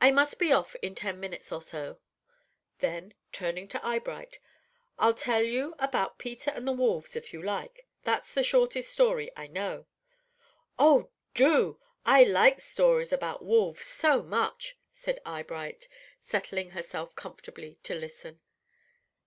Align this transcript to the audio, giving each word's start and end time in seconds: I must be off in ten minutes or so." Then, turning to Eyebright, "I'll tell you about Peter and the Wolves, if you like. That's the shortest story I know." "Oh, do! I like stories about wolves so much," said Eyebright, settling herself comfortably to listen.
I 0.00 0.12
must 0.12 0.38
be 0.38 0.50
off 0.50 0.74
in 0.76 0.94
ten 0.94 1.20
minutes 1.20 1.52
or 1.52 1.60
so." 1.60 1.98
Then, 2.78 3.12
turning 3.32 3.68
to 3.68 3.86
Eyebright, 3.86 4.38
"I'll 4.98 5.12
tell 5.12 5.42
you 5.42 5.74
about 5.78 6.18
Peter 6.18 6.50
and 6.52 6.66
the 6.66 6.72
Wolves, 6.72 7.16
if 7.16 7.34
you 7.34 7.42
like. 7.42 7.86
That's 8.04 8.32
the 8.32 8.42
shortest 8.42 8.90
story 8.90 9.30
I 9.36 9.44
know." 9.48 9.84
"Oh, 10.78 11.10
do! 11.34 11.78
I 12.06 12.24
like 12.24 12.62
stories 12.62 13.12
about 13.12 13.44
wolves 13.44 13.84
so 13.84 14.22
much," 14.22 14.78
said 14.94 15.18
Eyebright, 15.26 15.86
settling 16.22 16.70
herself 16.70 17.14
comfortably 17.14 17.74
to 17.82 17.94
listen. 17.94 18.40